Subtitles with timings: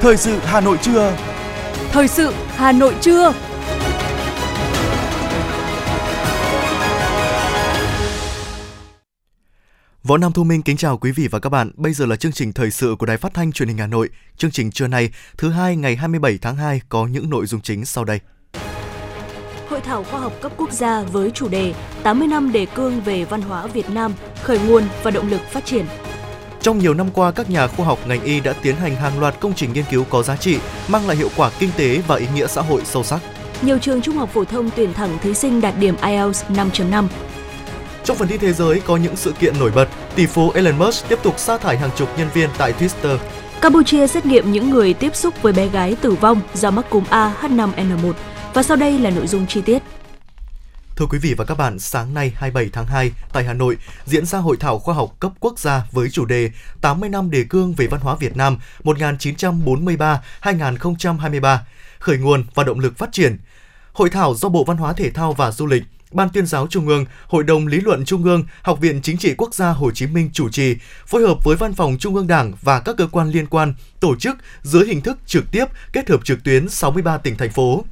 [0.00, 1.16] Thời sự Hà Nội trưa.
[1.90, 3.32] Thời sự Hà Nội trưa.
[10.02, 11.70] Võ Nam Thu Minh kính chào quý vị và các bạn.
[11.76, 14.08] Bây giờ là chương trình thời sự của Đài Phát thanh Truyền hình Hà Nội.
[14.36, 17.84] Chương trình trưa nay, thứ hai ngày 27 tháng 2 có những nội dung chính
[17.84, 18.20] sau đây.
[19.68, 23.24] Hội thảo khoa học cấp quốc gia với chủ đề 80 năm đề cương về
[23.24, 24.12] văn hóa Việt Nam,
[24.42, 25.86] khởi nguồn và động lực phát triển.
[26.62, 29.40] Trong nhiều năm qua, các nhà khoa học ngành y đã tiến hành hàng loạt
[29.40, 30.58] công trình nghiên cứu có giá trị,
[30.88, 33.20] mang lại hiệu quả kinh tế và ý nghĩa xã hội sâu sắc.
[33.62, 37.06] Nhiều trường trung học phổ thông tuyển thẳng thí sinh đạt điểm IELTS 5.5.
[38.04, 41.08] Trong phần tin thế giới có những sự kiện nổi bật, tỷ phú Elon Musk
[41.08, 43.18] tiếp tục sa thải hàng chục nhân viên tại Twitter.
[43.60, 47.04] Campuchia xét nghiệm những người tiếp xúc với bé gái tử vong do mắc cúm
[47.10, 48.12] A H5N1.
[48.54, 49.82] Và sau đây là nội dung chi tiết.
[50.98, 54.26] Thưa quý vị và các bạn, sáng nay 27 tháng 2 tại Hà Nội diễn
[54.26, 57.72] ra hội thảo khoa học cấp quốc gia với chủ đề 80 năm đề cương
[57.72, 61.58] về văn hóa Việt Nam 1943-2023,
[61.98, 63.38] khởi nguồn và động lực phát triển.
[63.92, 65.82] Hội thảo do Bộ Văn hóa Thể thao và Du lịch,
[66.12, 69.34] Ban tuyên giáo Trung ương, Hội đồng lý luận Trung ương, Học viện Chính trị
[69.38, 72.52] Quốc gia Hồ Chí Minh chủ trì, phối hợp với Văn phòng Trung ương Đảng
[72.62, 76.20] và các cơ quan liên quan tổ chức dưới hình thức trực tiếp kết hợp
[76.24, 77.84] trực tuyến 63 tỉnh thành phố.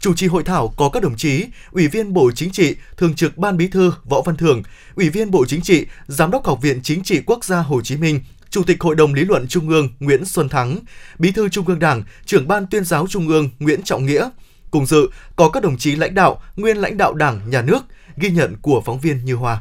[0.00, 3.38] Chủ trì hội thảo có các đồng chí Ủy viên Bộ Chính trị, Thường trực
[3.38, 4.62] Ban Bí thư Võ Văn Thưởng,
[4.94, 7.96] Ủy viên Bộ Chính trị, Giám đốc Học viện Chính trị Quốc gia Hồ Chí
[7.96, 8.20] Minh,
[8.50, 10.78] Chủ tịch Hội đồng Lý luận Trung ương Nguyễn Xuân Thắng,
[11.18, 14.30] Bí thư Trung ương Đảng, Trưởng ban Tuyên giáo Trung ương Nguyễn Trọng Nghĩa.
[14.70, 17.80] Cùng dự có các đồng chí lãnh đạo, nguyên lãnh đạo Đảng, Nhà nước,
[18.16, 19.60] ghi nhận của phóng viên Như Hoa.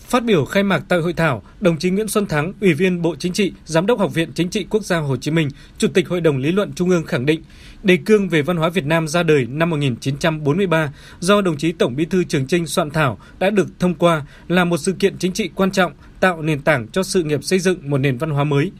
[0.00, 3.16] Phát biểu khai mạc tại hội thảo, đồng chí Nguyễn Xuân Thắng, Ủy viên Bộ
[3.16, 6.08] Chính trị, Giám đốc Học viện Chính trị Quốc gia Hồ Chí Minh, Chủ tịch
[6.08, 7.42] Hội đồng Lý luận Trung ương khẳng định,
[7.82, 11.96] đề cương về văn hóa Việt Nam ra đời năm 1943 do đồng chí Tổng
[11.96, 15.32] Bí thư Trường Trinh soạn thảo đã được thông qua là một sự kiện chính
[15.32, 18.44] trị quan trọng, tạo nền tảng cho sự nghiệp xây dựng một nền văn hóa
[18.44, 18.70] mới.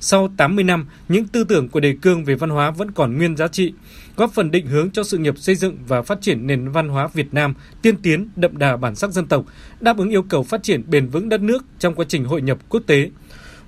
[0.00, 3.36] Sau 80 năm, những tư tưởng của đề cương về văn hóa vẫn còn nguyên
[3.36, 3.72] giá trị,
[4.16, 7.08] góp phần định hướng cho sự nghiệp xây dựng và phát triển nền văn hóa
[7.14, 9.44] Việt Nam tiên tiến, đậm đà bản sắc dân tộc,
[9.80, 12.58] đáp ứng yêu cầu phát triển bền vững đất nước trong quá trình hội nhập
[12.68, 13.10] quốc tế.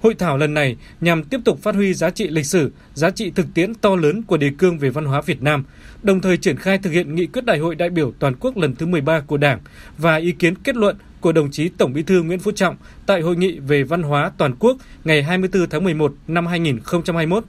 [0.00, 3.30] Hội thảo lần này nhằm tiếp tục phát huy giá trị lịch sử, giá trị
[3.30, 5.64] thực tiễn to lớn của đề cương về văn hóa Việt Nam,
[6.02, 8.74] đồng thời triển khai thực hiện nghị quyết đại hội đại biểu toàn quốc lần
[8.74, 9.58] thứ 13 của Đảng
[9.98, 13.20] và ý kiến kết luận của đồng chí Tổng Bí thư Nguyễn Phú Trọng tại
[13.20, 17.44] hội nghị về văn hóa toàn quốc ngày 24 tháng 11 năm 2021.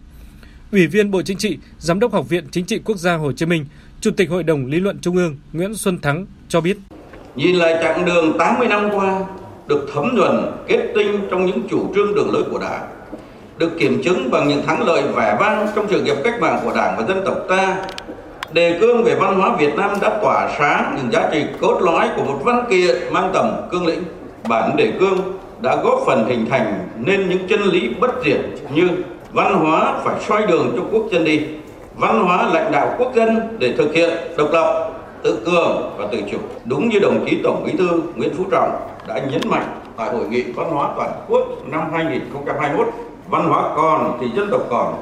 [0.72, 3.46] Ủy viên Bộ Chính trị, Giám đốc Học viện Chính trị Quốc gia Hồ Chí
[3.46, 3.66] Minh,
[4.02, 6.78] Chủ tịch Hội đồng Lý luận Trung ương Nguyễn Xuân Thắng cho biết.
[7.36, 9.20] Nhìn lại chặng đường 80 năm qua,
[9.68, 12.90] được thấm nhuần, kết tinh trong những chủ trương đường lối của Đảng,
[13.58, 16.74] được kiểm chứng bằng những thắng lợi vẻ vang trong sự nghiệp cách mạng của
[16.76, 17.86] Đảng và dân tộc ta.
[18.54, 22.10] Đề cương về văn hóa Việt Nam đã tỏa sáng những giá trị cốt lõi
[22.16, 24.04] của một văn kiện mang tầm cương lĩnh.
[24.48, 25.18] Bản đề cương
[25.62, 28.40] đã góp phần hình thành nên những chân lý bất diệt
[28.74, 28.90] như
[29.32, 31.42] văn hóa phải soi đường cho quốc dân đi,
[31.96, 34.90] văn hóa lãnh đạo quốc dân để thực hiện độc lập,
[35.24, 36.38] tự cường và tự chủ.
[36.66, 38.72] Đúng như đồng chí Tổng Bí thư Nguyễn Phú Trọng
[39.08, 39.66] đã nhấn mạnh
[39.98, 42.88] tại hội nghị văn hóa toàn quốc năm 2021,
[43.30, 44.94] văn hóa còn thì dân tộc còn,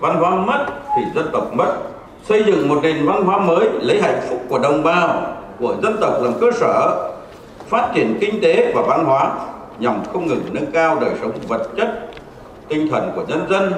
[0.00, 0.66] văn hóa mất
[0.96, 1.74] thì dân tộc mất.
[2.28, 5.96] Xây dựng một nền văn hóa mới lấy hạnh phúc của đồng bào, của dân
[6.00, 7.10] tộc làm cơ sở,
[7.68, 9.32] phát triển kinh tế và văn hóa
[9.78, 12.10] nhằm không ngừng nâng cao đời sống vật chất,
[12.68, 13.72] tinh thần của nhân dân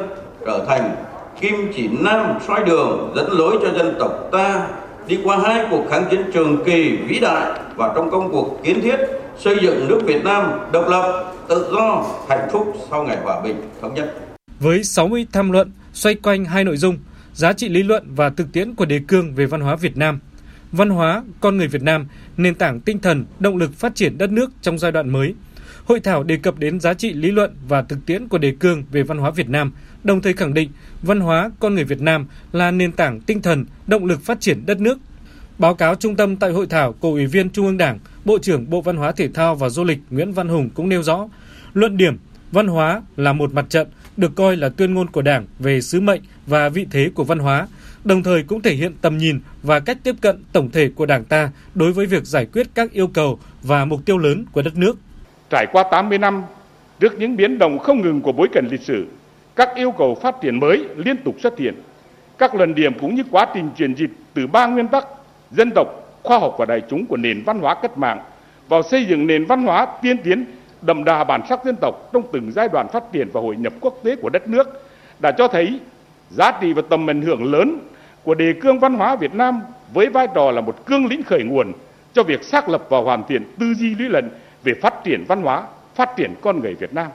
[0.47, 0.95] trở thành
[1.41, 4.67] kim chỉ nam soi đường dẫn lối cho dân tộc ta
[5.07, 8.81] đi qua hai cuộc kháng chiến trường kỳ vĩ đại và trong công cuộc kiến
[8.81, 8.97] thiết
[9.39, 13.57] xây dựng nước Việt Nam độc lập, tự do, hạnh phúc sau ngày hòa bình
[13.81, 14.15] thống nhất.
[14.61, 16.97] Với 60 tham luận xoay quanh hai nội dung,
[17.35, 20.19] giá trị lý luận và thực tiễn của đề cương về văn hóa Việt Nam,
[20.73, 22.07] văn hóa con người Việt Nam,
[22.37, 25.35] nền tảng tinh thần, động lực phát triển đất nước trong giai đoạn mới.
[25.85, 28.85] Hội thảo đề cập đến giá trị lý luận và thực tiễn của đề cương
[28.93, 29.73] về văn hóa Việt Nam,
[30.05, 30.71] đồng thời khẳng định
[31.03, 34.67] văn hóa con người Việt Nam là nền tảng tinh thần, động lực phát triển
[34.67, 34.99] đất nước.
[35.59, 38.71] Báo cáo trung tâm tại hội thảo của Ủy viên Trung ương Đảng, Bộ trưởng
[38.71, 41.29] Bộ Văn hóa Thể thao và Du lịch Nguyễn Văn Hùng cũng nêu rõ,
[41.75, 42.17] luận điểm
[42.53, 46.01] văn hóa là một mặt trận được coi là tuyên ngôn của Đảng về sứ
[46.01, 47.67] mệnh và vị thế của văn hóa,
[48.05, 51.25] đồng thời cũng thể hiện tầm nhìn và cách tiếp cận tổng thể của Đảng
[51.25, 54.77] ta đối với việc giải quyết các yêu cầu và mục tiêu lớn của đất
[54.77, 54.99] nước.
[55.51, 56.43] Trải qua 80 năm,
[57.01, 59.07] trước những biến động không ngừng của bối cảnh lịch sử,
[59.57, 61.75] các yêu cầu phát triển mới liên tục xuất hiện.
[62.39, 65.05] Các lần điểm cũng như quá trình chuyển dịch từ ba nguyên tắc
[65.51, 68.23] dân tộc, khoa học và đại chúng của nền văn hóa cách mạng
[68.69, 70.45] vào xây dựng nền văn hóa tiên tiến
[70.83, 73.73] đậm đà bản sắc dân tộc trong từng giai đoạn phát triển và hội nhập
[73.81, 74.87] quốc tế của đất nước
[75.21, 75.81] đã cho thấy
[76.31, 77.79] giá trị và tầm ảnh hưởng lớn
[78.23, 79.61] của đề cương văn hóa Việt Nam
[79.95, 81.73] với vai trò là một cương lĩnh khởi nguồn
[82.15, 84.31] cho việc xác lập và hoàn thiện tư duy lý luận
[84.65, 87.07] về phát triển văn hóa, phát triển con người Việt Nam.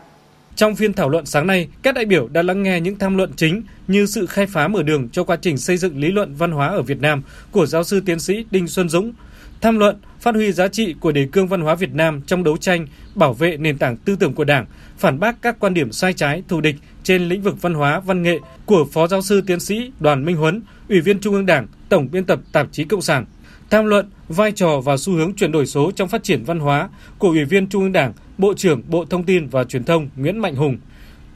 [0.55, 3.31] Trong phiên thảo luận sáng nay, các đại biểu đã lắng nghe những tham luận
[3.35, 6.51] chính như sự khai phá mở đường cho quá trình xây dựng lý luận văn
[6.51, 7.21] hóa ở Việt Nam
[7.51, 9.13] của giáo sư tiến sĩ Đinh Xuân Dũng,
[9.61, 12.57] tham luận phát huy giá trị của đề cương văn hóa Việt Nam trong đấu
[12.57, 14.65] tranh bảo vệ nền tảng tư tưởng của Đảng,
[14.97, 18.23] phản bác các quan điểm sai trái thù địch trên lĩnh vực văn hóa văn
[18.23, 21.67] nghệ của Phó giáo sư tiến sĩ Đoàn Minh Huấn, Ủy viên Trung ương Đảng,
[21.89, 23.25] Tổng biên tập tạp chí Cộng sản.
[23.69, 26.89] Tham luận vai trò và xu hướng chuyển đổi số trong phát triển văn hóa
[27.17, 30.39] của Ủy viên Trung ương Đảng, Bộ trưởng Bộ Thông tin và Truyền thông Nguyễn
[30.39, 30.77] Mạnh Hùng.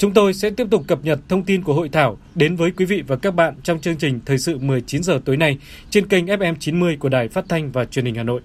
[0.01, 2.85] Chúng tôi sẽ tiếp tục cập nhật thông tin của hội thảo đến với quý
[2.85, 5.57] vị và các bạn trong chương trình Thời sự 19 giờ tối nay
[5.89, 8.41] trên kênh FM 90 của Đài Phát thanh và Truyền hình Hà Nội.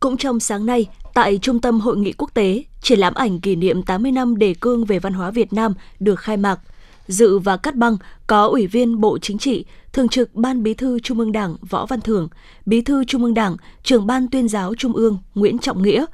[0.00, 3.56] Cũng trong sáng nay, tại Trung tâm Hội nghị Quốc tế, triển lãm ảnh kỷ
[3.56, 6.60] niệm 80 năm đề cương về văn hóa Việt Nam được khai mạc.
[7.06, 7.96] Dự và cắt băng
[8.26, 11.86] có Ủy viên Bộ Chính trị, Thường trực Ban Bí thư Trung ương Đảng Võ
[11.86, 12.28] Văn Thưởng,
[12.66, 16.06] Bí thư Trung ương Đảng, Trưởng Ban Tuyên giáo Trung ương Nguyễn Trọng Nghĩa,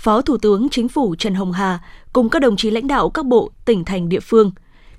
[0.00, 1.78] Phó Thủ tướng Chính phủ Trần Hồng Hà
[2.12, 4.50] cùng các đồng chí lãnh đạo các bộ, tỉnh thành địa phương.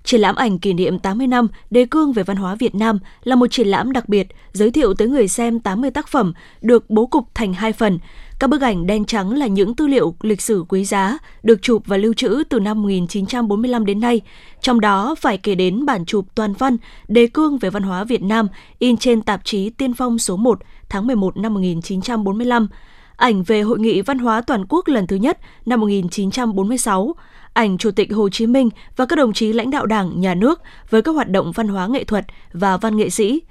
[0.03, 3.36] Triển lãm ảnh kỷ niệm 80 năm đề cương về văn hóa Việt Nam là
[3.36, 7.06] một triển lãm đặc biệt giới thiệu tới người xem 80 tác phẩm được bố
[7.06, 8.00] cục thành hai phần.
[8.39, 11.83] Các bức ảnh đen trắng là những tư liệu lịch sử quý giá được chụp
[11.86, 14.21] và lưu trữ từ năm 1945 đến nay.
[14.62, 16.77] Trong đó phải kể đến bản chụp toàn văn
[17.07, 18.47] đề cương về văn hóa Việt Nam
[18.80, 20.59] in trên tạp chí Tiên Phong số 1
[20.89, 22.68] tháng 11 năm 1945
[23.21, 27.15] ảnh về Hội nghị Văn hóa Toàn quốc lần thứ nhất năm 1946,
[27.53, 30.62] ảnh Chủ tịch Hồ Chí Minh và các đồng chí lãnh đạo Đảng, Nhà nước
[30.89, 33.41] với các hoạt động văn hóa nghệ thuật và văn nghệ sĩ.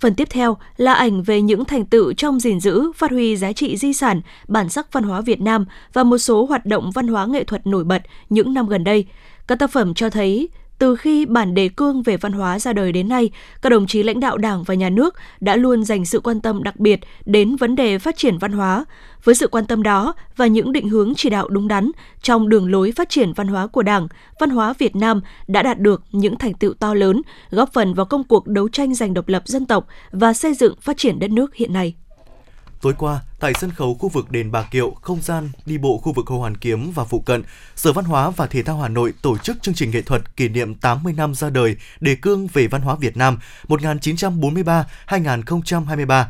[0.00, 3.52] Phần tiếp theo là ảnh về những thành tựu trong gìn giữ, phát huy giá
[3.52, 7.08] trị di sản, bản sắc văn hóa Việt Nam và một số hoạt động văn
[7.08, 9.06] hóa nghệ thuật nổi bật những năm gần đây.
[9.46, 12.92] Các tác phẩm cho thấy từ khi bản đề cương về văn hóa ra đời
[12.92, 13.30] đến nay,
[13.62, 16.62] các đồng chí lãnh đạo Đảng và Nhà nước đã luôn dành sự quan tâm
[16.62, 18.84] đặc biệt đến vấn đề phát triển văn hóa.
[19.24, 21.90] Với sự quan tâm đó và những định hướng chỉ đạo đúng đắn
[22.22, 24.08] trong đường lối phát triển văn hóa của Đảng,
[24.40, 28.06] văn hóa Việt Nam đã đạt được những thành tựu to lớn, góp phần vào
[28.06, 31.30] công cuộc đấu tranh giành độc lập dân tộc và xây dựng phát triển đất
[31.30, 31.94] nước hiện nay.
[32.82, 36.12] Tối qua, tại sân khấu khu vực đền Bà Kiệu, không gian đi bộ khu
[36.12, 37.42] vực Hồ Hoàn Kiếm và phụ cận,
[37.76, 40.48] Sở Văn hóa và Thể thao Hà Nội tổ chức chương trình nghệ thuật kỷ
[40.48, 43.38] niệm 80 năm ra đời đề cương về văn hóa Việt Nam
[43.68, 46.24] 1943-2023.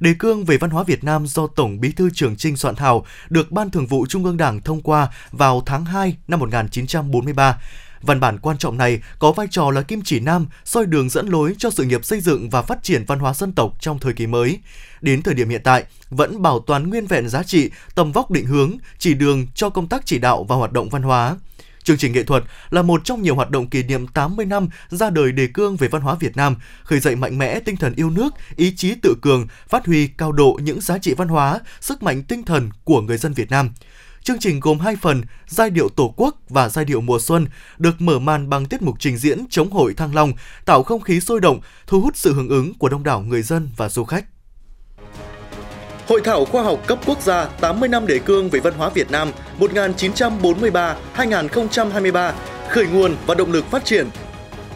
[0.00, 3.06] Đề cương về văn hóa Việt Nam do Tổng Bí thư Trường Trinh soạn thảo
[3.28, 7.58] được Ban Thường vụ Trung ương Đảng thông qua vào tháng 2 năm 1943
[8.02, 11.28] Văn bản quan trọng này có vai trò là kim chỉ nam, soi đường dẫn
[11.28, 14.12] lối cho sự nghiệp xây dựng và phát triển văn hóa dân tộc trong thời
[14.12, 14.58] kỳ mới.
[15.00, 18.46] Đến thời điểm hiện tại, vẫn bảo toàn nguyên vẹn giá trị, tầm vóc định
[18.46, 21.36] hướng, chỉ đường cho công tác chỉ đạo và hoạt động văn hóa.
[21.88, 25.10] Chương trình nghệ thuật là một trong nhiều hoạt động kỷ niệm 80 năm ra
[25.10, 28.10] đời đề cương về văn hóa Việt Nam, khởi dậy mạnh mẽ tinh thần yêu
[28.10, 32.02] nước, ý chí tự cường, phát huy cao độ những giá trị văn hóa, sức
[32.02, 33.70] mạnh tinh thần của người dân Việt Nam.
[34.28, 37.46] Chương trình gồm hai phần, giai điệu Tổ quốc và giai điệu mùa xuân,
[37.78, 40.32] được mở màn bằng tiết mục trình diễn chống hội Thăng Long,
[40.64, 43.68] tạo không khí sôi động, thu hút sự hưởng ứng của đông đảo người dân
[43.76, 44.24] và du khách.
[46.06, 49.10] Hội thảo khoa học cấp quốc gia 80 năm đề cương về văn hóa Việt
[49.10, 52.32] Nam 1943-2023,
[52.70, 54.08] khởi nguồn và động lực phát triển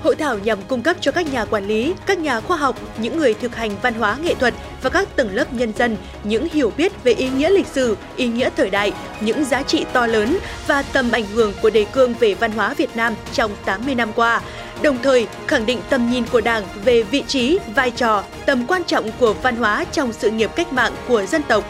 [0.03, 3.19] Hội thảo nhằm cung cấp cho các nhà quản lý, các nhà khoa học, những
[3.19, 6.73] người thực hành văn hóa nghệ thuật và các tầng lớp nhân dân những hiểu
[6.77, 10.39] biết về ý nghĩa lịch sử, ý nghĩa thời đại, những giá trị to lớn
[10.67, 14.13] và tầm ảnh hưởng của đề cương về văn hóa Việt Nam trong 80 năm
[14.15, 14.43] qua,
[14.83, 18.85] đồng thời khẳng định tầm nhìn của Đảng về vị trí, vai trò, tầm quan
[18.85, 21.65] trọng của văn hóa trong sự nghiệp cách mạng của dân tộc.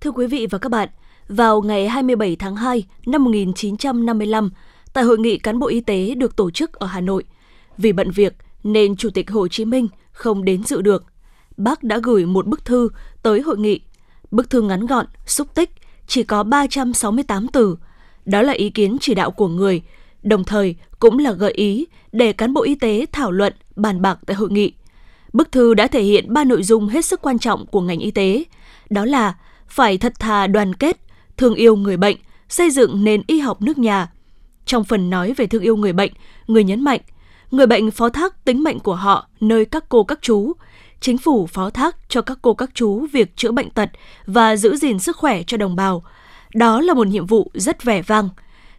[0.00, 0.88] Thưa quý vị và các bạn,
[1.28, 4.50] vào ngày 27 tháng 2 năm 1955,
[4.92, 7.24] tại hội nghị cán bộ y tế được tổ chức ở Hà Nội.
[7.78, 8.34] Vì bận việc
[8.72, 11.04] nên Chủ tịch Hồ Chí Minh không đến dự được.
[11.56, 12.88] Bác đã gửi một bức thư
[13.22, 13.80] tới hội nghị.
[14.30, 15.70] Bức thư ngắn gọn, xúc tích,
[16.06, 17.76] chỉ có 368 từ.
[18.24, 19.82] Đó là ý kiến chỉ đạo của người,
[20.22, 24.18] đồng thời cũng là gợi ý để cán bộ y tế thảo luận, bàn bạc
[24.26, 24.72] tại hội nghị.
[25.32, 28.10] Bức thư đã thể hiện ba nội dung hết sức quan trọng của ngành y
[28.10, 28.44] tế.
[28.90, 29.34] Đó là
[29.66, 31.00] phải thật thà đoàn kết,
[31.36, 32.16] thương yêu người bệnh,
[32.48, 34.10] xây dựng nền y học nước nhà,
[34.66, 36.12] trong phần nói về thương yêu người bệnh,
[36.46, 37.00] người nhấn mạnh,
[37.50, 40.52] người bệnh phó thác tính mệnh của họ nơi các cô các chú.
[41.00, 43.90] Chính phủ phó thác cho các cô các chú việc chữa bệnh tật
[44.26, 46.02] và giữ gìn sức khỏe cho đồng bào.
[46.54, 48.28] Đó là một nhiệm vụ rất vẻ vang.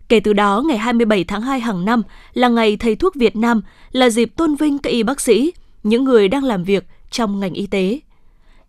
[0.09, 2.01] Kể từ đó, ngày 27 tháng 2 hàng năm
[2.33, 3.61] là ngày Thầy thuốc Việt Nam,
[3.91, 5.51] là dịp tôn vinh các y bác sĩ,
[5.83, 7.99] những người đang làm việc trong ngành y tế.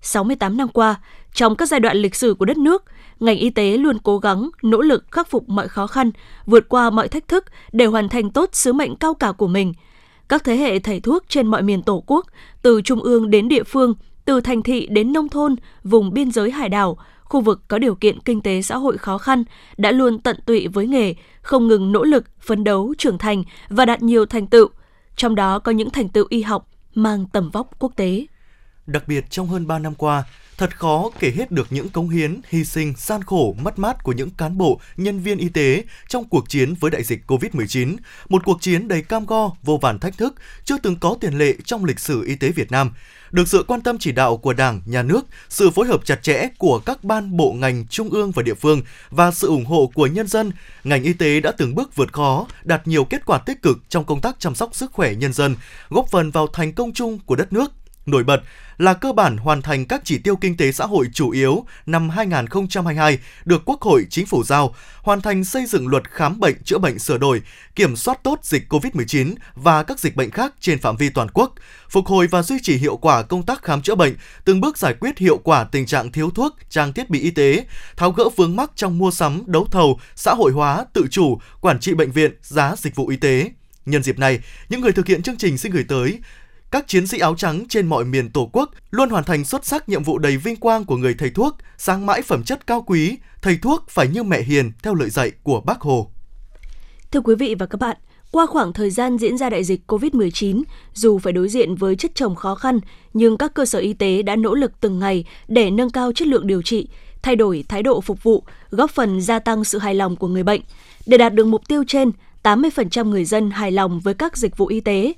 [0.03, 1.01] 68 năm qua,
[1.35, 2.85] trong các giai đoạn lịch sử của đất nước,
[3.21, 6.11] ngành y tế luôn cố gắng, nỗ lực khắc phục mọi khó khăn,
[6.47, 9.75] vượt qua mọi thách thức để hoàn thành tốt sứ mệnh cao cả của mình.
[10.31, 12.27] Các thế hệ thầy thuốc trên mọi miền Tổ quốc,
[12.63, 13.95] từ trung ương đến địa phương,
[14.25, 17.95] từ thành thị đến nông thôn, vùng biên giới hải đảo, khu vực có điều
[17.95, 19.45] kiện kinh tế xã hội khó khăn
[19.77, 23.85] đã luôn tận tụy với nghề, không ngừng nỗ lực, phấn đấu, trưởng thành và
[23.85, 24.69] đạt nhiều thành tựu,
[25.17, 28.27] trong đó có những thành tựu y học mang tầm vóc quốc tế.
[28.87, 30.25] Đặc biệt trong hơn 3 năm qua,
[30.61, 34.13] Thật khó kể hết được những cống hiến, hy sinh, gian khổ, mất mát của
[34.13, 37.97] những cán bộ, nhân viên y tế trong cuộc chiến với đại dịch COVID-19,
[38.29, 41.55] một cuộc chiến đầy cam go, vô vàn thách thức, chưa từng có tiền lệ
[41.65, 42.91] trong lịch sử y tế Việt Nam.
[43.31, 46.49] Được sự quan tâm chỉ đạo của Đảng, Nhà nước, sự phối hợp chặt chẽ
[46.59, 50.07] của các ban bộ ngành trung ương và địa phương và sự ủng hộ của
[50.07, 50.53] nhân dân,
[50.85, 54.05] ngành y tế đã từng bước vượt khó, đạt nhiều kết quả tích cực trong
[54.05, 55.57] công tác chăm sóc sức khỏe nhân dân,
[55.89, 57.73] góp phần vào thành công chung của đất nước
[58.07, 58.43] nổi bật
[58.81, 62.11] là cơ bản hoàn thành các chỉ tiêu kinh tế xã hội chủ yếu năm
[62.11, 66.79] 2022 được Quốc hội Chính phủ giao, hoàn thành xây dựng luật khám bệnh chữa
[66.79, 67.43] bệnh sửa đổi,
[67.75, 71.55] kiểm soát tốt dịch COVID-19 và các dịch bệnh khác trên phạm vi toàn quốc,
[71.91, 74.95] phục hồi và duy trì hiệu quả công tác khám chữa bệnh, từng bước giải
[75.01, 77.65] quyết hiệu quả tình trạng thiếu thuốc, trang thiết bị y tế,
[77.97, 81.81] tháo gỡ vướng mắc trong mua sắm, đấu thầu, xã hội hóa, tự chủ, quản
[81.81, 83.51] trị bệnh viện, giá dịch vụ y tế.
[83.87, 86.19] Nhân dịp này, những người thực hiện chương trình xin gửi tới
[86.71, 89.89] các chiến sĩ áo trắng trên mọi miền Tổ quốc luôn hoàn thành xuất sắc
[89.89, 93.19] nhiệm vụ đầy vinh quang của người thầy thuốc, sáng mãi phẩm chất cao quý,
[93.43, 96.11] thầy thuốc phải như mẹ hiền theo lời dạy của Bác Hồ.
[97.11, 97.97] Thưa quý vị và các bạn,
[98.31, 100.63] qua khoảng thời gian diễn ra đại dịch COVID-19,
[100.95, 102.81] dù phải đối diện với chất chồng khó khăn,
[103.15, 106.29] nhưng các cơ sở y tế đã nỗ lực từng ngày để nâng cao chất
[106.29, 106.89] lượng điều trị,
[107.23, 110.43] thay đổi thái độ phục vụ, góp phần gia tăng sự hài lòng của người
[110.43, 110.61] bệnh.
[111.07, 112.11] Để đạt được mục tiêu trên,
[112.43, 115.13] 80% người dân hài lòng với các dịch vụ y tế,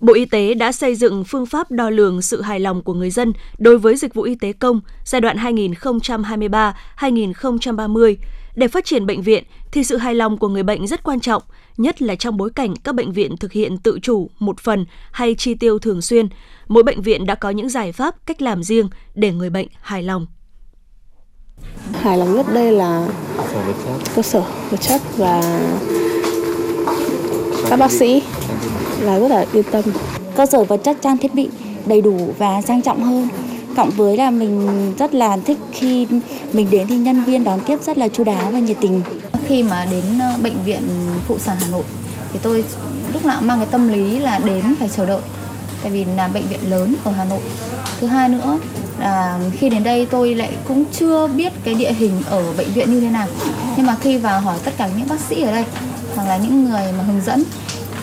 [0.00, 3.10] Bộ Y tế đã xây dựng phương pháp đo lường sự hài lòng của người
[3.10, 8.16] dân đối với dịch vụ y tế công giai đoạn 2023-2030.
[8.54, 11.42] Để phát triển bệnh viện thì sự hài lòng của người bệnh rất quan trọng,
[11.76, 15.34] nhất là trong bối cảnh các bệnh viện thực hiện tự chủ một phần hay
[15.34, 16.28] chi tiêu thường xuyên.
[16.68, 20.02] Mỗi bệnh viện đã có những giải pháp, cách làm riêng để người bệnh hài
[20.02, 20.26] lòng.
[21.92, 23.08] Hài lòng nhất đây là
[24.16, 25.60] cơ sở vật chất và
[27.70, 28.22] các bác sĩ
[29.00, 29.84] là rất là yên tâm.
[30.36, 31.48] Cơ sở vật chất trang thiết bị
[31.86, 33.28] đầy đủ và sang trọng hơn.
[33.76, 36.06] Cộng với là mình rất là thích khi
[36.52, 39.02] mình đến thì nhân viên đón tiếp rất là chu đáo và nhiệt tình.
[39.46, 40.82] Khi mà đến ờ, bệnh viện
[41.28, 41.82] phụ sản Hà Nội
[42.32, 42.64] thì tôi
[43.12, 45.20] lúc nào mang cái tâm lý là đến phải chờ đợi
[45.82, 47.40] tại vì là bệnh viện lớn ở Hà Nội.
[48.00, 48.58] Thứ hai nữa
[48.98, 52.92] là khi đến đây tôi lại cũng chưa biết cái địa hình ở bệnh viện
[52.92, 53.26] như thế nào.
[53.76, 55.64] Nhưng mà khi vào hỏi tất cả những bác sĩ ở đây
[56.16, 57.42] hoặc là những người mà hướng dẫn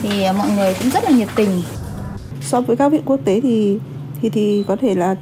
[0.01, 1.61] thì mọi người cũng rất là nhiệt tình.
[2.41, 3.79] So với các viện quốc tế thì
[4.21, 5.15] thì thì có thể là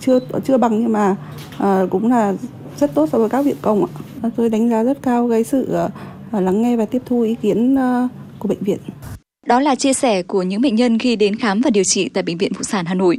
[0.00, 1.16] chưa chưa bằng nhưng mà
[1.58, 2.34] à, cũng là
[2.78, 3.90] rất tốt so với các viện công ạ.
[4.36, 7.74] Tôi đánh giá rất cao cái sự uh, lắng nghe và tiếp thu ý kiến
[7.74, 8.78] uh, của bệnh viện.
[9.46, 12.22] Đó là chia sẻ của những bệnh nhân khi đến khám và điều trị tại
[12.22, 13.18] Bệnh viện Phụ sản Hà Nội.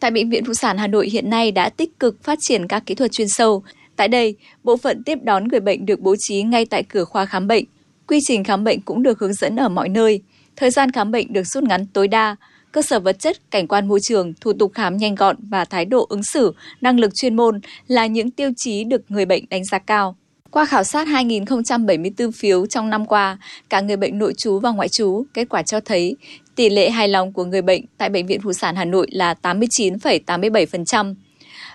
[0.00, 2.86] Tại Bệnh viện Phụ sản Hà Nội hiện nay đã tích cực phát triển các
[2.86, 3.62] kỹ thuật chuyên sâu.
[3.96, 7.26] Tại đây, bộ phận tiếp đón người bệnh được bố trí ngay tại cửa khoa
[7.26, 7.64] khám bệnh.
[8.06, 10.20] Quy trình khám bệnh cũng được hướng dẫn ở mọi nơi.
[10.56, 12.36] Thời gian khám bệnh được rút ngắn tối đa,
[12.72, 15.84] cơ sở vật chất, cảnh quan môi trường, thủ tục khám nhanh gọn và thái
[15.84, 19.64] độ ứng xử, năng lực chuyên môn là những tiêu chí được người bệnh đánh
[19.64, 20.16] giá cao.
[20.50, 24.88] Qua khảo sát 2.074 phiếu trong năm qua, cả người bệnh nội trú và ngoại
[24.88, 26.16] trú, kết quả cho thấy
[26.54, 29.34] tỷ lệ hài lòng của người bệnh tại Bệnh viện Phụ sản Hà Nội là
[29.42, 31.14] 89,87%.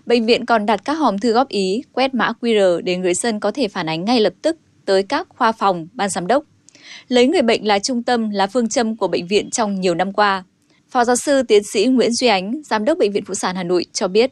[0.05, 3.39] Bệnh viện còn đặt các hòm thư góp ý, quét mã QR để người dân
[3.39, 4.57] có thể phản ánh ngay lập tức
[4.88, 6.44] tới các khoa phòng, ban giám đốc
[7.08, 10.13] lấy người bệnh là trung tâm là phương châm của bệnh viện trong nhiều năm
[10.13, 10.44] qua.
[10.89, 13.63] Phó giáo sư tiến sĩ Nguyễn Duy Ánh, Giám đốc Bệnh viện Phụ sản Hà
[13.63, 14.32] Nội cho biết.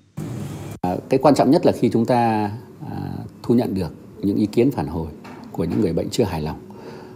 [0.82, 2.52] À, cái quan trọng nhất là khi chúng ta
[2.90, 2.98] à,
[3.44, 5.08] thu nhận được những ý kiến phản hồi
[5.52, 6.60] của những người bệnh chưa hài lòng,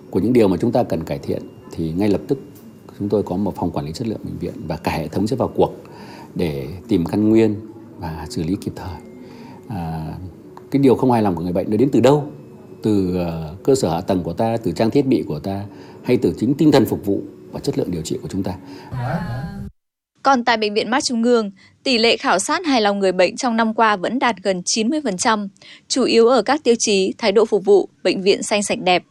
[0.09, 1.41] của những điều mà chúng ta cần cải thiện
[1.71, 2.39] thì ngay lập tức
[2.99, 5.27] chúng tôi có một phòng quản lý chất lượng bệnh viện và cả hệ thống
[5.27, 5.73] sẽ vào cuộc
[6.35, 7.55] để tìm căn nguyên
[7.99, 8.97] và xử lý kịp thời.
[9.67, 10.13] À,
[10.71, 12.31] cái điều không hài lòng của người bệnh nó đến từ đâu
[12.83, 15.63] từ ờ, cơ sở hạ tầng của ta, từ trang thiết bị của ta
[16.03, 17.21] hay từ chính tinh thần phục vụ
[17.51, 18.53] và chất lượng điều trị của chúng ta.
[20.23, 21.51] Còn tại Bệnh viện Mắt Trung ương,
[21.83, 25.47] tỷ lệ khảo sát hài lòng người bệnh trong năm qua vẫn đạt gần 90%,
[25.87, 29.03] chủ yếu ở các tiêu chí thái độ phục vụ, bệnh viện xanh sạch đẹp.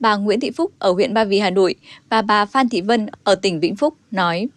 [0.00, 1.74] Bà Nguyễn Thị Phúc ở huyện Ba Vì, Hà Nội
[2.10, 4.48] và bà Phan Thị Vân ở tỉnh Vĩnh Phúc nói.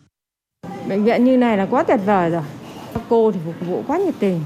[0.90, 2.44] Bệnh viện như này là quá tuyệt vời rồi.
[2.94, 4.40] Các cô thì phục vụ quá nhiệt tình.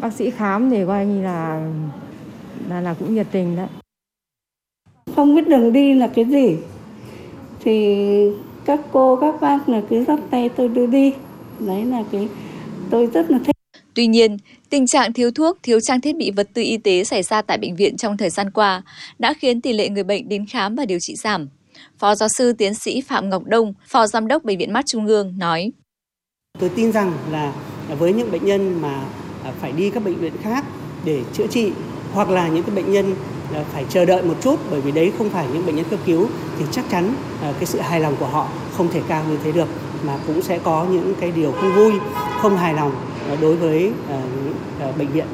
[0.00, 1.70] Bác sĩ khám thì coi như là
[2.68, 3.66] là là cũng nhiệt tình đấy
[5.16, 6.56] không biết đường đi là cái gì
[7.64, 7.96] thì
[8.64, 11.12] các cô các bác là cứ dắt tay tôi đưa đi
[11.58, 12.28] đấy là cái
[12.90, 13.56] tôi rất là thích
[13.94, 14.36] Tuy nhiên,
[14.70, 17.58] tình trạng thiếu thuốc, thiếu trang thiết bị vật tư y tế xảy ra tại
[17.58, 18.82] bệnh viện trong thời gian qua
[19.18, 21.48] đã khiến tỷ lệ người bệnh đến khám và điều trị giảm.
[21.98, 25.06] Phó giáo sư tiến sĩ Phạm Ngọc Đông, Phó Giám đốc Bệnh viện Mắt Trung
[25.06, 25.72] ương nói.
[26.58, 27.52] Tôi tin rằng là
[27.98, 29.04] với những bệnh nhân mà
[29.60, 30.64] phải đi các bệnh viện khác
[31.04, 31.72] để chữa trị
[32.12, 33.14] hoặc là những cái bệnh nhân
[33.54, 36.00] à, phải chờ đợi một chút bởi vì đấy không phải những bệnh nhân cấp
[36.06, 39.38] cứu thì chắc chắn à, cái sự hài lòng của họ không thể cao như
[39.44, 39.68] thế được
[40.06, 41.92] mà cũng sẽ có những cái điều không vui,
[42.40, 42.92] không hài lòng
[43.28, 43.92] à, đối với
[44.98, 45.26] bệnh viện.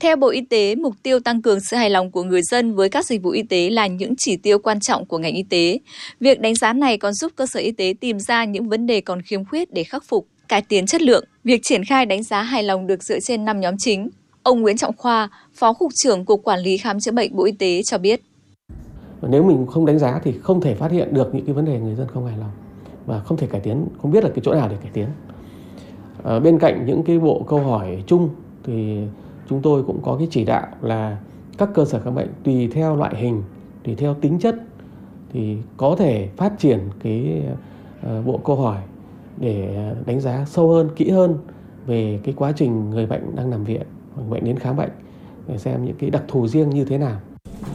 [0.00, 2.88] Theo Bộ Y tế, mục tiêu tăng cường sự hài lòng của người dân với
[2.88, 5.78] các dịch vụ y tế là những chỉ tiêu quan trọng của ngành y tế.
[6.20, 9.00] Việc đánh giá này còn giúp cơ sở y tế tìm ra những vấn đề
[9.00, 11.24] còn khiếm khuyết để khắc phục, cải tiến chất lượng.
[11.44, 14.08] Việc triển khai đánh giá hài lòng được dựa trên 5 nhóm chính.
[14.42, 17.52] Ông Nguyễn Trọng Khoa, Phó Cục trưởng Cục Quản lý Khám chữa bệnh Bộ Y
[17.52, 18.20] tế cho biết.
[19.22, 21.78] Nếu mình không đánh giá thì không thể phát hiện được những cái vấn đề
[21.78, 22.50] người dân không hài lòng
[23.06, 25.08] và không thể cải tiến, không biết là cái chỗ nào để cải tiến.
[26.24, 28.28] À, bên cạnh những cái bộ câu hỏi chung
[28.64, 28.98] thì
[29.48, 31.18] chúng tôi cũng có cái chỉ đạo là
[31.58, 33.42] các cơ sở khám bệnh tùy theo loại hình,
[33.84, 34.56] tùy theo tính chất
[35.32, 37.42] thì có thể phát triển cái
[38.02, 38.78] ờ, bộ câu hỏi
[39.36, 39.76] để
[40.06, 41.38] đánh giá sâu hơn, kỹ hơn
[41.86, 43.82] về cái quá trình người bệnh đang nằm viện,
[44.16, 44.90] người bệnh đến khám bệnh
[45.48, 47.20] để xem những cái đặc thù riêng như thế nào.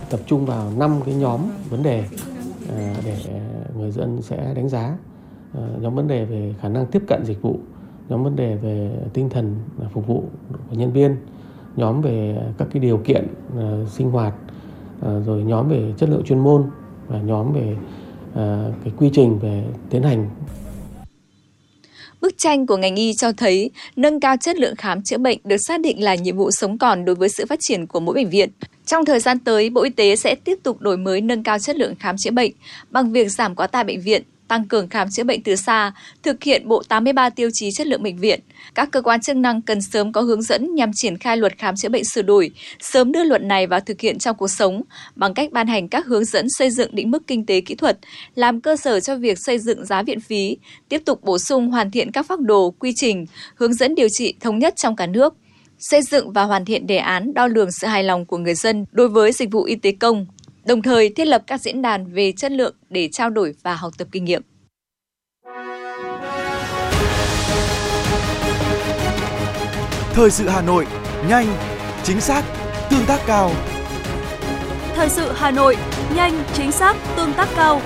[0.09, 2.03] Tập trung vào năm cái nhóm vấn đề
[2.75, 3.15] à, để
[3.77, 4.97] người dân sẽ đánh giá.
[5.53, 7.57] À, nhóm vấn đề về khả năng tiếp cận dịch vụ,
[8.09, 9.55] nhóm vấn đề về tinh thần
[9.91, 10.23] phục vụ
[10.69, 11.15] của nhân viên,
[11.75, 14.33] nhóm về các cái điều kiện à, sinh hoạt
[15.25, 16.63] rồi nhóm về chất lượng chuyên môn
[17.07, 17.75] và nhóm về
[18.83, 20.29] cái quy trình về tiến hành
[22.21, 25.57] Bức tranh của ngành y cho thấy nâng cao chất lượng khám chữa bệnh được
[25.57, 28.29] xác định là nhiệm vụ sống còn đối với sự phát triển của mỗi bệnh
[28.29, 28.49] viện.
[28.85, 31.75] Trong thời gian tới, Bộ Y tế sẽ tiếp tục đổi mới nâng cao chất
[31.75, 32.51] lượng khám chữa bệnh
[32.89, 35.91] bằng việc giảm quá tải bệnh viện, tăng cường khám chữa bệnh từ xa,
[36.23, 38.39] thực hiện bộ 83 tiêu chí chất lượng bệnh viện.
[38.75, 41.75] Các cơ quan chức năng cần sớm có hướng dẫn nhằm triển khai luật khám
[41.75, 44.81] chữa bệnh sửa đổi, sớm đưa luật này vào thực hiện trong cuộc sống
[45.15, 47.97] bằng cách ban hành các hướng dẫn xây dựng định mức kinh tế kỹ thuật,
[48.35, 50.57] làm cơ sở cho việc xây dựng giá viện phí,
[50.89, 53.25] tiếp tục bổ sung hoàn thiện các phác đồ, quy trình,
[53.55, 55.33] hướng dẫn điều trị thống nhất trong cả nước
[55.79, 58.85] xây dựng và hoàn thiện đề án đo lường sự hài lòng của người dân
[58.91, 60.25] đối với dịch vụ y tế công,
[60.69, 63.93] đồng thời thiết lập các diễn đàn về chất lượng để trao đổi và học
[63.97, 64.41] tập kinh nghiệm.
[70.13, 70.87] Thời sự Hà Nội,
[71.29, 71.47] nhanh,
[72.03, 72.43] chính xác,
[72.91, 73.51] tương tác cao.
[74.95, 75.77] Thời sự Hà Nội,
[76.15, 77.81] nhanh, chính xác, tương tác cao.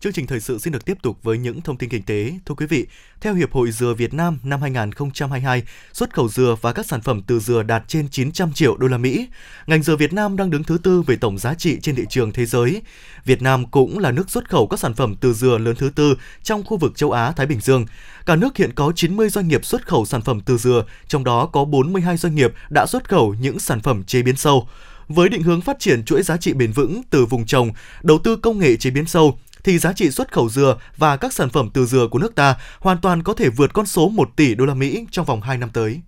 [0.00, 2.32] Chương trình thời sự xin được tiếp tục với những thông tin kinh tế.
[2.46, 2.86] Thưa quý vị,
[3.20, 7.22] theo Hiệp hội Dừa Việt Nam năm 2022, xuất khẩu dừa và các sản phẩm
[7.26, 9.28] từ dừa đạt trên 900 triệu đô la Mỹ.
[9.66, 12.32] Ngành dừa Việt Nam đang đứng thứ tư về tổng giá trị trên thị trường
[12.32, 12.82] thế giới.
[13.24, 16.14] Việt Nam cũng là nước xuất khẩu các sản phẩm từ dừa lớn thứ tư
[16.42, 17.86] trong khu vực châu Á Thái Bình Dương.
[18.26, 21.46] Cả nước hiện có 90 doanh nghiệp xuất khẩu sản phẩm từ dừa, trong đó
[21.46, 24.68] có 42 doanh nghiệp đã xuất khẩu những sản phẩm chế biến sâu
[25.08, 27.70] với định hướng phát triển chuỗi giá trị bền vững từ vùng trồng,
[28.02, 31.32] đầu tư công nghệ chế biến sâu, thì giá trị xuất khẩu dừa và các
[31.32, 34.30] sản phẩm từ dừa của nước ta hoàn toàn có thể vượt con số 1
[34.36, 36.00] tỷ đô la Mỹ trong vòng 2 năm tới.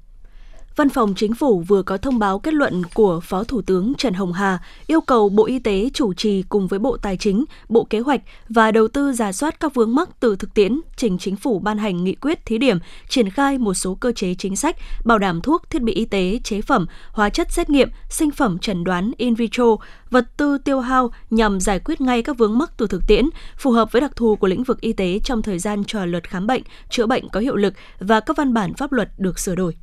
[0.76, 4.14] Văn phòng Chính phủ vừa có thông báo kết luận của Phó Thủ tướng Trần
[4.14, 7.84] Hồng Hà yêu cầu Bộ Y tế chủ trì cùng với Bộ Tài chính, Bộ
[7.84, 11.36] Kế hoạch và Đầu tư giả soát các vướng mắc từ thực tiễn, trình Chính
[11.36, 14.76] phủ ban hành nghị quyết thí điểm, triển khai một số cơ chế chính sách,
[15.04, 18.58] bảo đảm thuốc, thiết bị y tế, chế phẩm, hóa chất xét nghiệm, sinh phẩm
[18.58, 19.76] chẩn đoán in vitro,
[20.10, 23.24] vật tư tiêu hao nhằm giải quyết ngay các vướng mắc từ thực tiễn,
[23.58, 26.28] phù hợp với đặc thù của lĩnh vực y tế trong thời gian chờ luật
[26.28, 29.54] khám bệnh, chữa bệnh có hiệu lực và các văn bản pháp luật được sửa
[29.54, 29.76] đổi.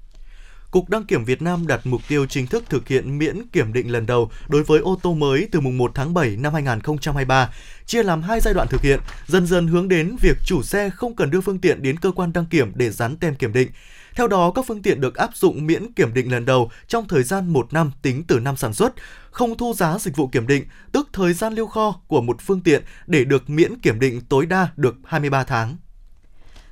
[0.72, 3.92] Cục Đăng kiểm Việt Nam đặt mục tiêu chính thức thực hiện miễn kiểm định
[3.92, 7.50] lần đầu đối với ô tô mới từ mùng 1 tháng 7 năm 2023,
[7.86, 11.16] chia làm hai giai đoạn thực hiện, dần dần hướng đến việc chủ xe không
[11.16, 13.70] cần đưa phương tiện đến cơ quan đăng kiểm để dán tem kiểm định.
[14.16, 17.24] Theo đó, các phương tiện được áp dụng miễn kiểm định lần đầu trong thời
[17.24, 18.94] gian 1 năm tính từ năm sản xuất,
[19.32, 22.62] không thu giá dịch vụ kiểm định, tức thời gian lưu kho của một phương
[22.62, 25.78] tiện để được miễn kiểm định tối đa được 23 tháng.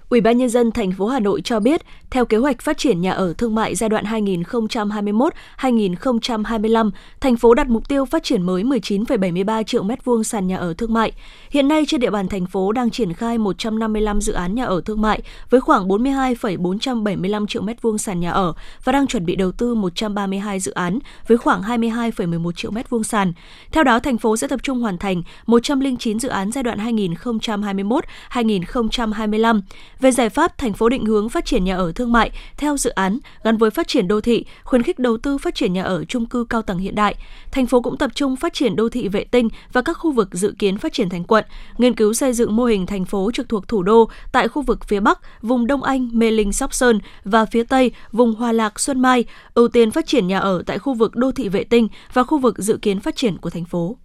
[0.09, 3.01] Ủy ban nhân dân thành phố Hà Nội cho biết, theo kế hoạch phát triển
[3.01, 6.91] nhà ở thương mại giai đoạn 2021-2025,
[7.21, 10.73] thành phố đặt mục tiêu phát triển mới 19,73 triệu mét vuông sàn nhà ở
[10.73, 11.11] thương mại.
[11.49, 14.81] Hiện nay trên địa bàn thành phố đang triển khai 155 dự án nhà ở
[14.85, 19.35] thương mại với khoảng 42,475 triệu mét vuông sàn nhà ở và đang chuẩn bị
[19.35, 23.33] đầu tư 132 dự án với khoảng 22,11 triệu mét vuông sàn.
[23.71, 29.61] Theo đó, thành phố sẽ tập trung hoàn thành 109 dự án giai đoạn 2021-2025
[29.99, 32.89] về giải pháp thành phố định hướng phát triển nhà ở thương mại theo dự
[32.89, 36.03] án gắn với phát triển đô thị, khuyến khích đầu tư phát triển nhà ở
[36.05, 37.15] chung cư cao tầng hiện đại.
[37.51, 40.29] Thành phố cũng tập trung phát triển đô thị vệ tinh và các khu vực
[40.31, 41.45] dự kiến phát triển thành quận,
[41.77, 44.85] nghiên cứu xây dựng mô hình thành phố trực thuộc thủ đô tại khu vực
[44.87, 48.79] phía Bắc, vùng Đông Anh, Mê Linh, Sóc Sơn và phía Tây, vùng Hòa Lạc,
[48.79, 51.87] Xuân Mai, ưu tiên phát triển nhà ở tại khu vực đô thị vệ tinh
[52.13, 53.97] và khu vực dự kiến phát triển của thành phố.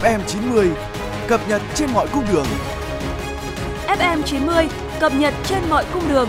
[0.00, 0.70] FM 90
[1.28, 2.46] cập nhật trên mọi cung đường.
[3.86, 4.68] FM 90
[5.00, 6.28] cập nhật trên mọi cung đường.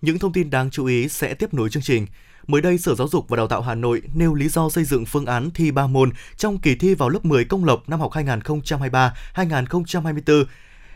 [0.00, 2.06] Những thông tin đáng chú ý sẽ tiếp nối chương trình.
[2.50, 5.06] Mới đây, Sở Giáo dục và Đào tạo Hà Nội nêu lý do xây dựng
[5.06, 8.12] phương án thi 3 môn trong kỳ thi vào lớp 10 công lập năm học
[8.12, 10.44] 2023-2024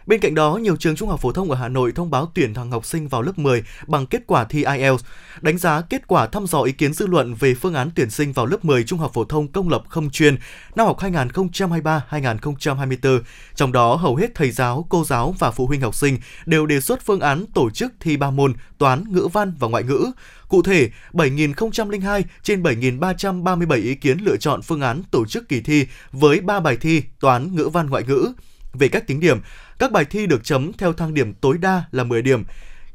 [0.07, 2.55] Bên cạnh đó, nhiều trường trung học phổ thông ở Hà Nội thông báo tuyển
[2.55, 5.05] thẳng học sinh vào lớp 10 bằng kết quả thi IELTS,
[5.41, 8.33] đánh giá kết quả thăm dò ý kiến dư luận về phương án tuyển sinh
[8.33, 10.37] vào lớp 10 trung học phổ thông công lập không chuyên
[10.77, 13.21] năm học 2023-2024.
[13.55, 16.81] Trong đó, hầu hết thầy giáo, cô giáo và phụ huynh học sinh đều đề
[16.81, 20.07] xuất phương án tổ chức thi 3 môn toán, ngữ văn và ngoại ngữ.
[20.49, 25.87] Cụ thể, 7.002 trên 7.337 ý kiến lựa chọn phương án tổ chức kỳ thi
[26.13, 28.33] với 3 bài thi toán, ngữ văn, ngoại ngữ.
[28.75, 29.39] Về cách tính điểm,
[29.79, 32.45] các bài thi được chấm theo thang điểm tối đa là 10 điểm.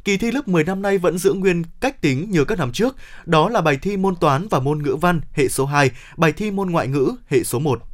[0.04, 2.96] Kỳ thi lớp 10 năm nay vẫn giữ nguyên cách tính như các năm trước,
[3.26, 6.52] đó là bài thi môn toán và môn ngữ văn hệ số 2, bài thi
[6.52, 7.89] môn ngoại ngữ hệ số 1.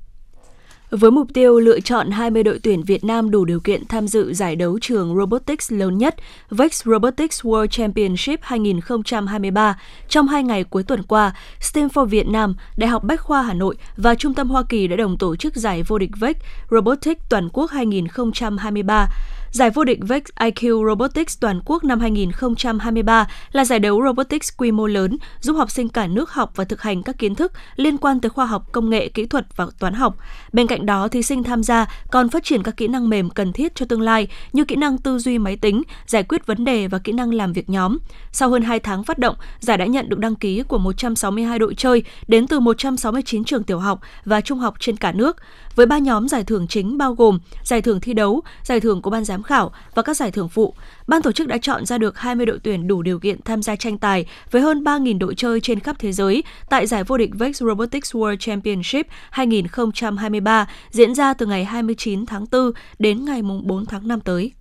[0.90, 4.34] Với mục tiêu lựa chọn 20 đội tuyển Việt Nam đủ điều kiện tham dự
[4.34, 6.16] giải đấu trường robotics lớn nhất
[6.50, 12.56] VEX Robotics World Championship 2023 trong hai ngày cuối tuần qua, STEM for Việt Nam,
[12.78, 15.56] Đại học Bách khoa Hà Nội và Trung tâm Hoa Kỳ đã đồng tổ chức
[15.56, 16.36] giải vô địch VEX
[16.72, 19.08] Robotics toàn quốc 2023.
[19.56, 24.72] Giải vô địch VEX IQ Robotics toàn quốc năm 2023 là giải đấu robotics quy
[24.72, 27.98] mô lớn, giúp học sinh cả nước học và thực hành các kiến thức liên
[27.98, 30.18] quan tới khoa học, công nghệ, kỹ thuật và toán học.
[30.54, 33.54] Bên cạnh đó, thí sinh tham gia còn phát triển các kỹ năng mềm cần
[33.54, 36.88] thiết cho tương lai như kỹ năng tư duy máy tính, giải quyết vấn đề
[36.88, 37.98] và kỹ năng làm việc nhóm.
[38.32, 41.76] Sau hơn 2 tháng phát động, giải đã nhận được đăng ký của 162 đội
[41.76, 45.38] chơi đến từ 169 trường tiểu học và trung học trên cả nước
[45.76, 49.10] với ba nhóm giải thưởng chính bao gồm giải thưởng thi đấu, giải thưởng của
[49.10, 50.74] ban giám khảo và các giải thưởng phụ.
[51.08, 53.76] Ban tổ chức đã chọn ra được 20 đội tuyển đủ điều kiện tham gia
[53.76, 57.32] tranh tài với hơn 3.000 đội chơi trên khắp thế giới tại giải vô địch
[57.34, 63.86] VEX Robotics World Championship 2023 diễn ra từ ngày 29 tháng 4 đến ngày 4
[63.86, 64.52] tháng 5 tới.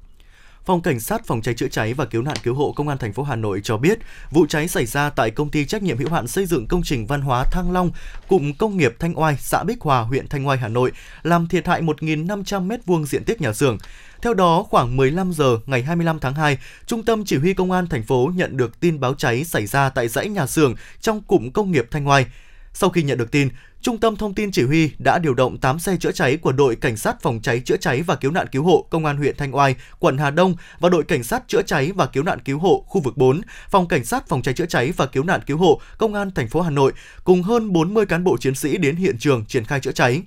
[0.65, 3.13] Phòng Cảnh sát Phòng cháy chữa cháy và Cứu nạn Cứu hộ Công an thành
[3.13, 3.99] phố Hà Nội cho biết,
[4.31, 7.07] vụ cháy xảy ra tại công ty trách nhiệm hữu hạn xây dựng công trình
[7.07, 7.91] văn hóa Thăng Long,
[8.29, 11.67] cụm công nghiệp Thanh Oai, xã Bích Hòa, huyện Thanh Oai, Hà Nội, làm thiệt
[11.67, 13.79] hại 1.500 m2 diện tích nhà xưởng.
[14.23, 17.87] Theo đó, khoảng 15 giờ ngày 25 tháng 2, Trung tâm Chỉ huy Công an
[17.87, 21.51] thành phố nhận được tin báo cháy xảy ra tại dãy nhà xưởng trong cụm
[21.51, 22.27] công nghiệp Thanh Oai.
[22.73, 23.49] Sau khi nhận được tin,
[23.85, 26.77] Trung tâm Thông tin Chỉ huy đã điều động 8 xe chữa cháy của đội
[26.77, 29.57] Cảnh sát Phòng cháy chữa cháy và Cứu nạn Cứu hộ Công an huyện Thanh
[29.57, 32.85] Oai, quận Hà Đông và đội Cảnh sát chữa cháy và Cứu nạn Cứu hộ
[32.89, 35.81] khu vực 4, Phòng Cảnh sát Phòng cháy chữa cháy và Cứu nạn Cứu hộ
[35.99, 36.93] Công an thành phố Hà Nội
[37.25, 40.23] cùng hơn 40 cán bộ chiến sĩ đến hiện trường triển khai chữa cháy.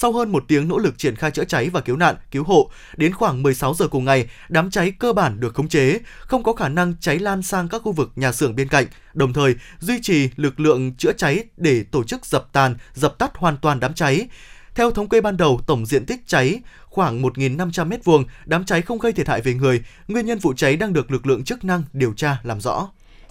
[0.00, 2.70] Sau hơn một tiếng nỗ lực triển khai chữa cháy và cứu nạn, cứu hộ,
[2.96, 6.52] đến khoảng 16 giờ cùng ngày, đám cháy cơ bản được khống chế, không có
[6.52, 10.00] khả năng cháy lan sang các khu vực nhà xưởng bên cạnh, đồng thời duy
[10.02, 13.94] trì lực lượng chữa cháy để tổ chức dập tàn, dập tắt hoàn toàn đám
[13.94, 14.28] cháy.
[14.74, 18.98] Theo thống kê ban đầu, tổng diện tích cháy khoảng 1.500 m2, đám cháy không
[18.98, 19.82] gây thiệt hại về người.
[20.08, 22.88] Nguyên nhân vụ cháy đang được lực lượng chức năng điều tra làm rõ.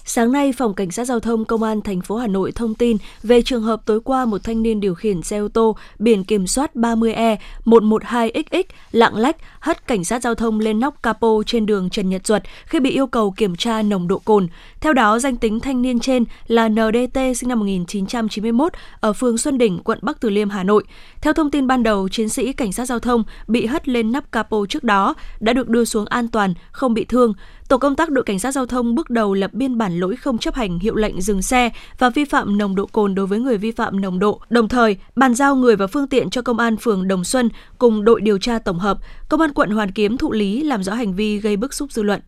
[0.10, 2.98] Sáng nay, Phòng Cảnh sát Giao thông Công an thành phố Hà Nội thông tin
[3.24, 6.48] về trường hợp tối qua một thanh niên điều khiển xe ô tô biển kiểm
[6.48, 12.10] soát 30E112XX lạng lách hất cảnh sát giao thông lên nóc capo trên đường Trần
[12.10, 14.48] Nhật Duật khi bị yêu cầu kiểm tra nồng độ cồn.
[14.82, 19.58] Theo đó, danh tính thanh niên trên là NDT sinh năm 1991 ở phường Xuân
[19.58, 20.84] Đỉnh, quận Bắc Từ Liêm, Hà Nội.
[21.22, 24.32] Theo thông tin ban đầu, chiến sĩ cảnh sát giao thông bị hất lên nắp
[24.32, 27.34] capo trước đó đã được đưa xuống an toàn, không bị thương.
[27.68, 30.38] Tổ công tác đội cảnh sát giao thông bước đầu lập biên bản lỗi không
[30.38, 33.58] chấp hành hiệu lệnh dừng xe và vi phạm nồng độ cồn đối với người
[33.58, 36.78] vi phạm nồng độ, đồng thời bàn giao người và phương tiện cho công an
[36.78, 38.98] phường Đồng Xuân cùng đội điều tra tổng hợp,
[39.30, 42.04] công an quận Hoàn Kiếm thụ lý làm rõ hành vi gây bức xúc dư
[42.04, 42.22] luận.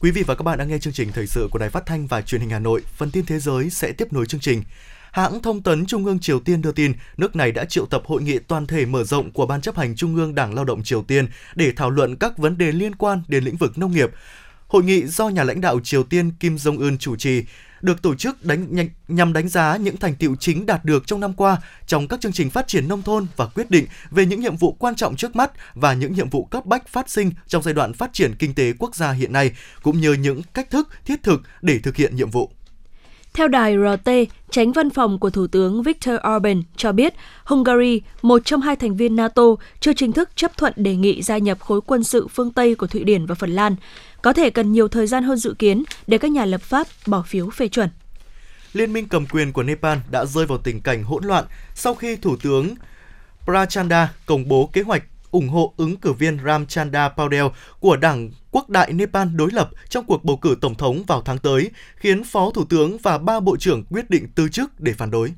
[0.00, 2.06] Quý vị và các bạn đang nghe chương trình thời sự của Đài Phát thanh
[2.06, 2.82] và Truyền hình Hà Nội.
[2.96, 4.62] Phần tin thế giới sẽ tiếp nối chương trình.
[5.12, 8.22] Hãng thông tấn Trung ương Triều Tiên đưa tin, nước này đã triệu tập hội
[8.22, 11.02] nghị toàn thể mở rộng của Ban chấp hành Trung ương Đảng Lao động Triều
[11.02, 14.10] Tiên để thảo luận các vấn đề liên quan đến lĩnh vực nông nghiệp.
[14.66, 17.44] Hội nghị do nhà lãnh đạo Triều Tiên Kim Jong-un chủ trì
[17.80, 21.32] được tổ chức đánh nhằm đánh giá những thành tiệu chính đạt được trong năm
[21.32, 24.56] qua trong các chương trình phát triển nông thôn và quyết định về những nhiệm
[24.56, 27.74] vụ quan trọng trước mắt và những nhiệm vụ cấp bách phát sinh trong giai
[27.74, 29.50] đoạn phát triển kinh tế quốc gia hiện nay,
[29.82, 32.50] cũng như những cách thức thiết thực để thực hiện nhiệm vụ.
[33.34, 34.10] Theo đài RT,
[34.50, 37.14] tránh văn phòng của Thủ tướng Viktor Orbán cho biết
[37.44, 39.42] Hungary, một trong hai thành viên NATO,
[39.80, 42.86] chưa chính thức chấp thuận đề nghị gia nhập khối quân sự phương Tây của
[42.86, 43.76] Thụy Điển và Phần Lan,
[44.22, 47.22] có thể cần nhiều thời gian hơn dự kiến để các nhà lập pháp bỏ
[47.26, 47.88] phiếu phê chuẩn.
[48.72, 52.16] Liên minh cầm quyền của Nepal đã rơi vào tình cảnh hỗn loạn sau khi
[52.16, 52.68] Thủ tướng
[53.44, 57.44] Prachanda công bố kế hoạch ủng hộ ứng cử viên Ramchanda Paudel
[57.80, 61.38] của Đảng Quốc đại Nepal đối lập trong cuộc bầu cử tổng thống vào tháng
[61.38, 65.10] tới, khiến Phó Thủ tướng và ba bộ trưởng quyết định từ chức để phản
[65.10, 65.32] đối.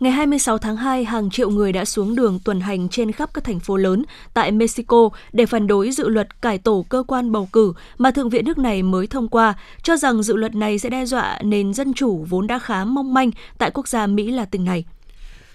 [0.00, 3.44] Ngày 26 tháng 2, hàng triệu người đã xuống đường tuần hành trên khắp các
[3.44, 7.48] thành phố lớn tại Mexico để phản đối dự luật cải tổ cơ quan bầu
[7.52, 10.90] cử mà Thượng viện nước này mới thông qua, cho rằng dự luật này sẽ
[10.90, 14.64] đe dọa nền dân chủ vốn đã khá mong manh tại quốc gia Mỹ Latin
[14.64, 14.84] này.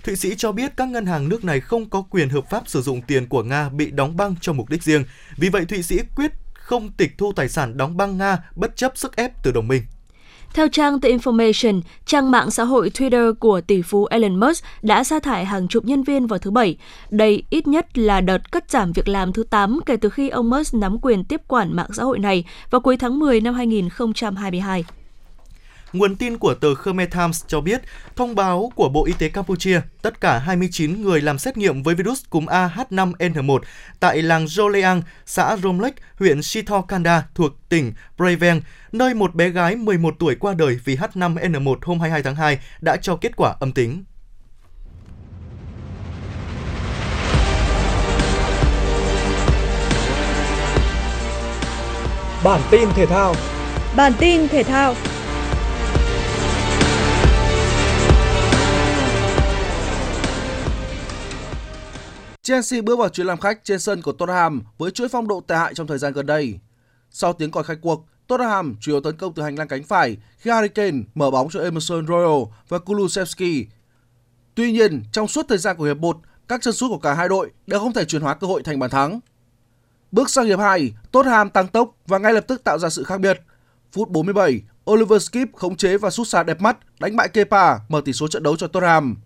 [0.03, 2.81] Thụy Sĩ cho biết các ngân hàng nước này không có quyền hợp pháp sử
[2.81, 5.03] dụng tiền của Nga bị đóng băng cho mục đích riêng.
[5.37, 6.31] Vì vậy, Thụy Sĩ quyết
[6.69, 9.81] không tịch thu tài sản đóng băng Nga bất chấp sức ép từ đồng minh.
[10.53, 15.03] Theo trang The Information, trang mạng xã hội Twitter của tỷ phú Elon Musk đã
[15.03, 16.77] sa thải hàng chục nhân viên vào thứ Bảy.
[17.09, 20.49] Đây ít nhất là đợt cắt giảm việc làm thứ 8 kể từ khi ông
[20.49, 24.83] Musk nắm quyền tiếp quản mạng xã hội này vào cuối tháng 10 năm 2022.
[25.93, 27.81] Nguồn tin của tờ Khmer Times cho biết,
[28.15, 31.95] thông báo của Bộ Y tế Campuchia, tất cả 29 người làm xét nghiệm với
[31.95, 33.59] virus cúm AH5N1
[33.99, 40.15] tại làng Joleang, xã Romlek, huyện Sithokanda thuộc tỉnh Preven, nơi một bé gái 11
[40.19, 44.03] tuổi qua đời vì H5N1 hôm 22 tháng 2 đã cho kết quả âm tính.
[52.43, 53.35] Bản tin thể thao
[53.95, 54.95] Bản tin thể thao
[62.49, 65.55] Chelsea bước vào chuyến làm khách trên sân của Tottenham với chuỗi phong độ tệ
[65.55, 66.59] hại trong thời gian gần đây.
[67.09, 70.17] Sau tiếng còi khai cuộc, Tottenham chủ yếu tấn công từ hành lang cánh phải
[70.37, 73.67] khi Harry Kane mở bóng cho Emerson Royal và Kulusevski.
[74.55, 77.29] Tuy nhiên, trong suốt thời gian của hiệp 1, các chân sút của cả hai
[77.29, 79.19] đội đều không thể chuyển hóa cơ hội thành bàn thắng.
[80.11, 83.19] Bước sang hiệp 2, Tottenham tăng tốc và ngay lập tức tạo ra sự khác
[83.19, 83.41] biệt.
[83.91, 88.01] Phút 47, Oliver Skip khống chế và sút xa đẹp mắt đánh bại Kepa mở
[88.05, 89.17] tỷ số trận đấu cho Tottenham.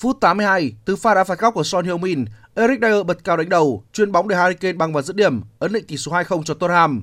[0.00, 3.48] Phút 82, từ pha đá phạt góc của Son Heung-min, Eric Dyer bật cao đánh
[3.48, 6.42] đầu, chuyên bóng để Harry Kane băng vào dứt điểm, ấn định tỷ số 2-0
[6.42, 7.02] cho Tottenham.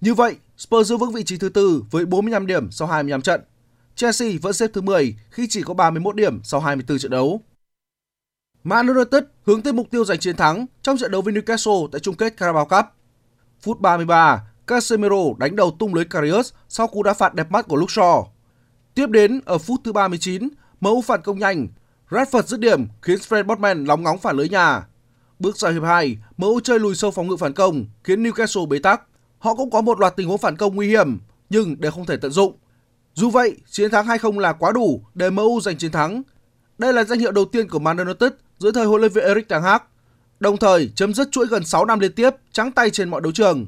[0.00, 3.40] Như vậy, Spurs giữ vững vị trí thứ tư với 45 điểm sau 25 trận.
[3.94, 7.40] Chelsea vẫn xếp thứ 10 khi chỉ có 31 điểm sau 24 trận đấu.
[8.64, 12.00] Man United hướng tới mục tiêu giành chiến thắng trong trận đấu với Newcastle tại
[12.00, 12.84] chung kết Carabao Cup.
[13.60, 17.76] Phút 33, Casemiro đánh đầu tung lưới Karius sau cú đá phạt đẹp mắt của
[17.76, 18.26] Luke Shaw.
[18.94, 20.48] Tiếp đến ở phút thứ 39,
[20.80, 21.68] MU phản công nhanh,
[22.10, 24.86] Radford dứt điểm khiến Fred Botman lóng ngóng phản lưới nhà.
[25.38, 28.78] Bước sang hiệp 2, MU chơi lùi sâu phòng ngự phản công khiến Newcastle bế
[28.78, 29.02] tắc.
[29.38, 31.18] Họ cũng có một loạt tình huống phản công nguy hiểm
[31.50, 32.56] nhưng đều không thể tận dụng.
[33.14, 36.22] Dù vậy, chiến thắng 2-0 là quá đủ để MU giành chiến thắng.
[36.78, 39.48] Đây là danh hiệu đầu tiên của Man United dưới thời huấn luyện viên Erik
[39.48, 39.82] ten Hag,
[40.40, 43.32] đồng thời chấm dứt chuỗi gần 6 năm liên tiếp trắng tay trên mọi đấu
[43.32, 43.66] trường.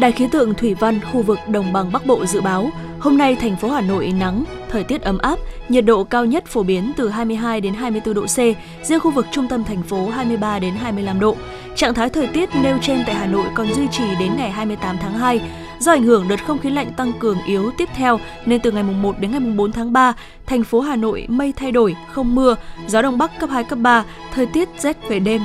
[0.00, 2.70] Đài khí tượng thủy văn khu vực đồng bằng Bắc Bộ dự báo,
[3.02, 5.38] hôm nay thành phố Hà Nội nắng, thời tiết ấm áp,
[5.68, 8.36] nhiệt độ cao nhất phổ biến từ 22 đến 24 độ C,
[8.82, 11.36] riêng khu vực trung tâm thành phố 23 đến 25 độ.
[11.76, 14.96] Trạng thái thời tiết nêu trên tại Hà Nội còn duy trì đến ngày 28
[14.98, 15.40] tháng 2.
[15.78, 18.82] Do ảnh hưởng đợt không khí lạnh tăng cường yếu tiếp theo nên từ ngày
[18.82, 20.12] 1 đến ngày 4 tháng 3,
[20.46, 23.78] thành phố Hà Nội mây thay đổi, không mưa, gió đông bắc cấp 2 cấp
[23.78, 25.42] 3, thời tiết rét về đêm,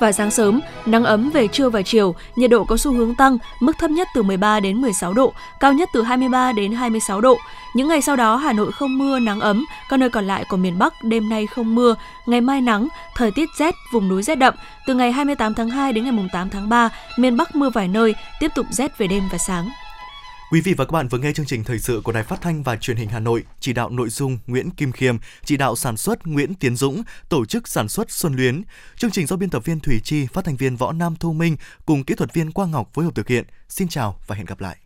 [0.00, 3.38] và sáng sớm, nắng ấm về trưa và chiều, nhiệt độ có xu hướng tăng,
[3.60, 7.38] mức thấp nhất từ 13 đến 16 độ, cao nhất từ 23 đến 26 độ.
[7.74, 10.56] Những ngày sau đó Hà Nội không mưa, nắng ấm, các nơi còn lại của
[10.56, 11.94] miền Bắc đêm nay không mưa,
[12.26, 14.54] ngày mai nắng, thời tiết rét, vùng núi rét đậm.
[14.86, 18.14] Từ ngày 28 tháng 2 đến ngày 8 tháng 3, miền Bắc mưa vài nơi,
[18.40, 19.68] tiếp tục rét về đêm và sáng.
[20.50, 22.62] Quý vị và các bạn vừa nghe chương trình thời sự của Đài Phát thanh
[22.62, 25.96] và Truyền hình Hà Nội, chỉ đạo nội dung Nguyễn Kim Khiêm, chỉ đạo sản
[25.96, 28.62] xuất Nguyễn Tiến Dũng, tổ chức sản xuất Xuân Luyến.
[28.96, 31.56] Chương trình do biên tập viên Thủy Chi, phát thanh viên Võ Nam Thu Minh
[31.86, 33.44] cùng kỹ thuật viên Quang Ngọc phối hợp thực hiện.
[33.68, 34.76] Xin chào và hẹn gặp lại.